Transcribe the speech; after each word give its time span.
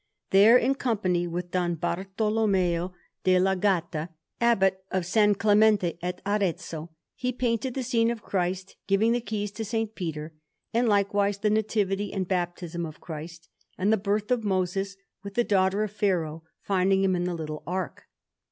There, 0.31 0.57
in 0.57 0.73
company 0.73 1.27
with 1.27 1.51
Don 1.51 1.75
Bartolommeo 1.75 2.91
della 3.23 3.55
Gatta, 3.55 4.09
Abbot 4.39 4.83
of 4.89 5.03
S. 5.03 5.35
Clemente 5.37 5.99
at 6.01 6.23
Arezzo, 6.25 6.89
he 7.13 7.31
painted 7.31 7.75
the 7.75 7.83
scene 7.83 8.09
of 8.09 8.23
Christ 8.23 8.77
giving 8.87 9.11
the 9.11 9.21
keys 9.21 9.51
to 9.51 9.61
S. 9.83 9.87
Peter; 9.93 10.33
and 10.73 10.89
likewise 10.89 11.37
the 11.37 11.51
Nativity 11.51 12.11
and 12.11 12.27
Baptism 12.27 12.83
of 12.83 12.99
Christ, 12.99 13.47
and 13.77 13.93
the 13.93 13.95
Birth 13.95 14.31
of 14.31 14.43
Moses, 14.43 14.97
with 15.21 15.35
the 15.35 15.43
daughter 15.43 15.83
of 15.83 15.91
Pharaoh 15.91 16.41
finding 16.63 17.03
him 17.03 17.15
in 17.15 17.25
the 17.25 17.35
little 17.35 17.61
ark. 17.67 18.05